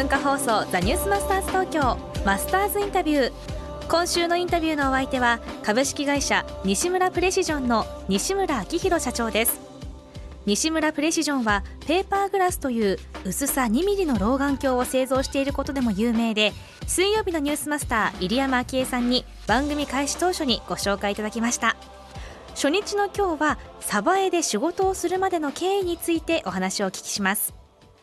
[0.00, 3.32] 文化放送ザニュースマスターズ東京マスターズインタビュー。
[3.86, 9.60] 今週のインタビューのお相手は株式会社西村プレシジョンの西村明宏社長です。
[10.46, 16.54] 西村プレシジョンはペーパーグラスという薄さ 2mm の老眼鏡を製造していることでも有名で
[16.86, 21.76] 水曜日のニュースマスター入山昭恵さんに番組開始当初にご紹介いただきました。
[22.54, 27.59] 初日の今日は鯖江で仕事をするまでの経緯についてお話をお聞きします。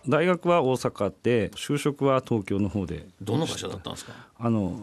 [0.07, 3.07] 大学は大阪で就職は東京の方で。
[3.21, 4.13] どの会社だったんですか？
[4.39, 4.79] あの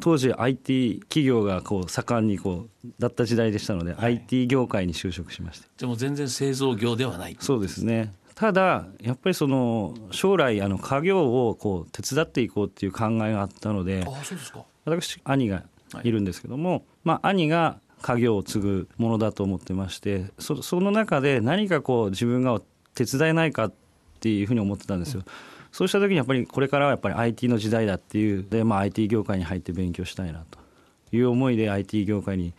[0.00, 5.68] 当時 IT 企業がこう盛んにこうだった時代でしたので、はい、IT 業界に就職しました。
[5.78, 7.36] でも全然製造業ではない。
[7.40, 8.12] そうですね。
[8.34, 14.62] ただやっぱりその将来あの家業をこう手伝っていこうっていう考えがあったのであそうですか。
[14.84, 15.62] 私兄が
[16.04, 16.10] い。
[16.10, 22.60] るんですけども、はい、まあ、兄が家業を継ぐものだと思ってましてそその中で何かこう自分が
[22.94, 23.74] 手伝えないかっ
[24.26, 25.20] ていうふうに思ってたんですよ。
[25.20, 25.26] うん
[25.76, 30.58] そうした時にやっぱりこれからはやっぱり IT の時代だっていうで、まあ、IT 業界に入って勉強したいなと
[31.14, 32.54] いう思いで IT 業界に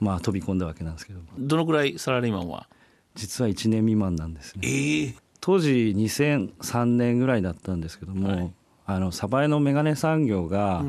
[0.00, 1.20] まあ飛び込んだわけなんですけど。
[1.38, 2.66] どのくらいサラリーマンは？
[3.14, 8.52] 実は1年未満なんですね、えー、当時2003年ぐらいだったんですけども、はい、
[8.86, 10.82] あの鯖江のメガネ産業が、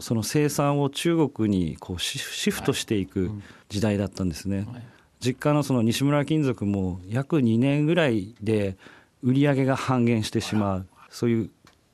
[0.00, 3.30] その生産を中国にこうシフトしていく
[3.68, 4.82] 時代だったんですね、はい、
[5.20, 8.78] 実家のその西村金属も約2年ぐらいで
[9.22, 10.86] 売り上げが半減してしまう。
[11.10, 11.50] そういう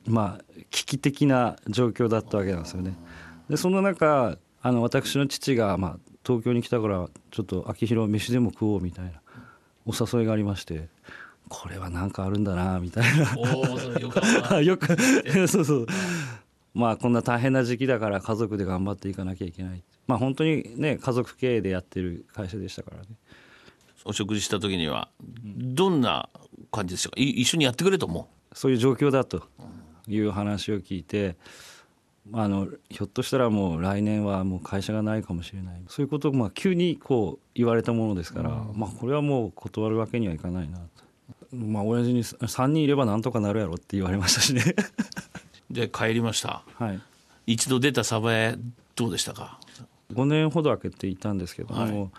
[0.07, 2.95] まあ危機的な状況だったわけなんですよね。
[3.49, 9.21] でその中あの私の父が、まあ、東京に来たからちょっと秋広飯でも食おうみたいな
[9.85, 10.89] お誘いがありまして
[11.47, 14.61] これは何かあるんだなみたいな。
[14.61, 14.87] よく
[15.47, 15.87] そうそう。
[16.75, 19.83] まあこんな大変な時期だから家族で頑張っていかなきゃいけない。
[20.05, 23.07] まあ本当にね家族経営でやってる会社でしたからね。
[24.05, 25.09] お食事した時には
[25.43, 26.29] どんな
[26.71, 27.15] 感じでしたか？
[27.17, 29.43] 一緒にやってくれと思うそういう状況だと
[30.07, 31.35] いう話を聞いて、
[32.33, 35.81] あのひょっとしたらもう来年はもう会社がないかもしれない。
[35.87, 41.55] そういうことをまあ急にこう言われたものですから、まあ、これはもう断るわけにはいかないなと。
[41.55, 44.63] まあ親父に3人いればなんとかなるやろって言われましたしね。
[45.69, 46.99] で帰りました、はい、
[47.45, 48.57] 一度出た鯖江
[48.95, 49.59] どうでしたか
[50.13, 52.09] ？5年ほど空けていたんですけども、はい、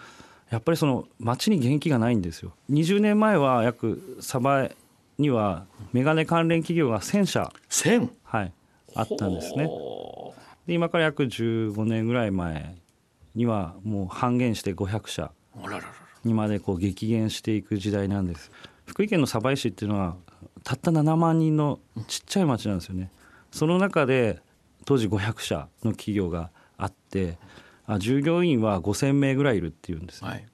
[0.51, 4.77] やっぱりその街に元気がないんですよ20年前は約鯖江
[5.19, 7.53] にはメガネ関連企業が1000社、
[8.25, 8.53] はい、
[8.95, 9.69] あったんですね。
[10.67, 12.77] で今から約15年ぐらい前
[13.35, 15.31] にはもう半減して500社
[16.25, 18.51] にまでこう激減していく時代なんです。
[18.87, 20.17] 福井県の鯖江市っていうのは
[20.65, 21.79] たった7万人の
[22.09, 23.11] ちっちゃい町なんですよね。
[23.53, 24.41] その中で
[24.85, 27.37] 当時500社の企業があってあ
[27.99, 30.47] 従業員は5,000名ぐらいいるっていうんです、ね、はい、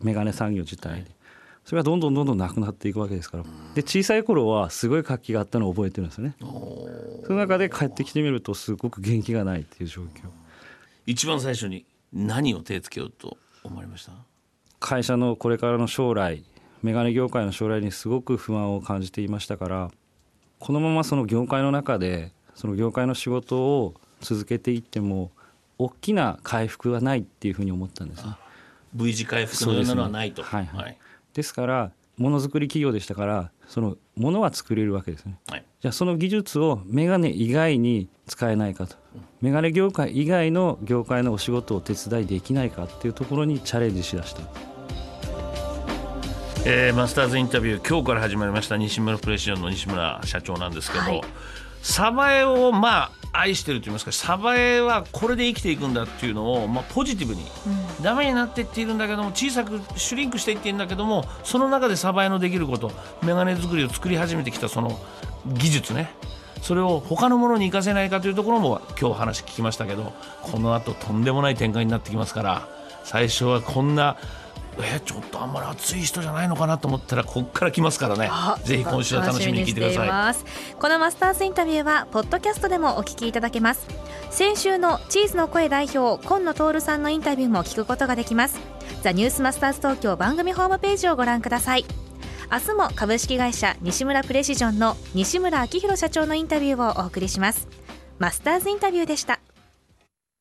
[0.00, 1.18] メガネ産業自体で。
[1.64, 3.44] それがどんどんどんどんなくなっていくわけですから。
[3.74, 6.34] で小さい頃はすごい活気があったのを覚えてるんですよね。
[6.40, 10.06] その中で帰ってきてみるとすごく元気がないっていう状況。
[11.04, 14.12] 一番最初に何を手つけようと思われました？
[14.80, 16.42] 会社のこれからの将来
[16.82, 19.90] メガネ業界の将来にすごく不安を感じていましたから
[20.58, 25.32] このままその業界の中でその業界の仕事を続けていっても
[25.78, 28.24] 大きな回復はないっていうふうに思ったんです。
[28.24, 28.32] ね
[28.94, 30.98] V 字回復のようなのはないと、ね、はい、はい、
[31.34, 38.96] ですからものづくり企業でしたからそのものは作れるわけですね、はい、じゃあその技術をメガネ以外に使えないかと、
[39.40, 44.42] メガネ業界以外の業界のお仕事を手伝いできないかっていうところにチャレンジしだした。
[46.66, 51.20] えー、マスターズインタビュー今日から始まりました西村プレシジョンの西村社長なんですけど、はい、
[51.82, 62.90] 鯖江をまあ愛してると言いますか鯖江はこれで生きていくんだっていうのを、まあ、ポジティブに、うん、ダメになっていっているんだけども小さくシュリンクしていっているんだけどもその中で鯖江のできること
[63.22, 64.98] 眼鏡作りを作り始めてきたその
[65.46, 66.10] 技術ね。
[66.62, 72.68] それを他のものに生かせないかというところも今日話聞きましたけどこのあととんでもない展開になってきますから
[73.04, 74.16] 最初はこんな
[74.80, 78.30] えちょっとあんまり熱い人じゃないのかなと思ったらここから来ますからね。
[78.64, 80.74] ぜひ今週は楽しみに聞いてください。
[80.78, 83.86] このマスターズインタビューはポッドキャストでもお聞きいただけます。
[84.30, 88.58] 先週のチーズの声代表今野徹さんのインタビューも聞くことができます。
[89.02, 91.84] ザニュースマスターズ東京番組ホームページをご覧ください。
[92.50, 97.68] 明日も株式会社西村プレシジョンの西村明宏社長のインタビューをお送りします。
[98.18, 99.38] マスターズインタビューでした